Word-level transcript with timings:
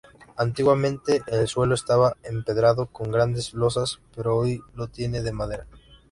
Antiguamente 0.35 1.21
el 1.27 1.47
suelo 1.47 1.75
estaba 1.75 2.17
empedrado 2.23 2.87
con 2.87 3.11
grandes 3.11 3.53
losas, 3.53 3.99
pero 4.15 4.35
hoy 4.35 4.59
lo 4.73 4.87
tiene 4.87 5.21
de 5.21 5.31
madera. 5.31 5.67